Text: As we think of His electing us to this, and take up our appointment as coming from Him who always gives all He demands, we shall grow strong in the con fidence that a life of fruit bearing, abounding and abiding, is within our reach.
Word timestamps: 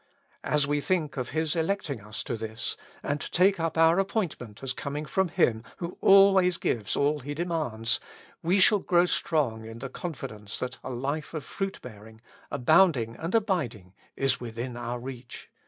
As 0.43 0.65
we 0.65 0.81
think 0.81 1.15
of 1.15 1.29
His 1.29 1.55
electing 1.55 2.01
us 2.01 2.23
to 2.23 2.35
this, 2.35 2.75
and 3.03 3.19
take 3.31 3.59
up 3.59 3.77
our 3.77 3.99
appointment 3.99 4.63
as 4.63 4.73
coming 4.73 5.05
from 5.05 5.27
Him 5.27 5.63
who 5.77 5.99
always 6.01 6.57
gives 6.57 6.95
all 6.95 7.19
He 7.19 7.35
demands, 7.35 7.99
we 8.41 8.59
shall 8.59 8.79
grow 8.79 9.05
strong 9.05 9.63
in 9.63 9.77
the 9.77 9.89
con 9.89 10.15
fidence 10.15 10.57
that 10.57 10.79
a 10.83 10.89
life 10.89 11.35
of 11.35 11.43
fruit 11.43 11.79
bearing, 11.83 12.19
abounding 12.49 13.15
and 13.17 13.35
abiding, 13.35 13.93
is 14.15 14.39
within 14.39 14.75
our 14.75 14.99
reach. 14.99 15.51